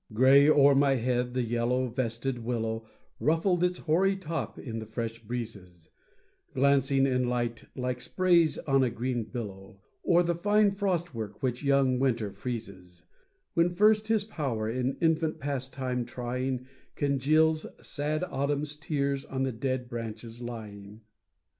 Gray 0.13 0.49
o'er 0.49 0.73
my 0.73 0.95
head 0.95 1.35
the 1.35 1.43
yellow 1.43 1.87
vested 1.87 2.39
willow 2.43 2.87
Ruffled 3.19 3.63
its 3.63 3.77
hoary 3.77 4.15
top 4.15 4.57
in 4.57 4.79
the 4.79 4.87
fresh 4.87 5.19
breezes, 5.19 5.89
Glancing 6.55 7.05
in 7.05 7.29
light, 7.29 7.65
like 7.75 8.01
spray 8.01 8.47
on 8.65 8.81
a 8.83 8.89
green 8.89 9.25
billow, 9.25 9.79
Or 10.01 10.23
the 10.23 10.33
fine 10.33 10.71
frost 10.71 11.13
work 11.13 11.43
which 11.43 11.61
young 11.61 11.99
winter 11.99 12.31
freezes; 12.33 13.03
When 13.53 13.75
first 13.75 14.07
his 14.07 14.23
power 14.23 14.67
in 14.67 14.97
infant 15.01 15.39
pastime 15.39 16.03
trying, 16.05 16.65
Congeals 16.95 17.67
sad 17.79 18.23
autumn's 18.23 18.77
tears 18.77 19.23
on 19.23 19.43
the 19.43 19.51
dead 19.51 19.87
branches 19.87 20.41
lying. 20.41 21.01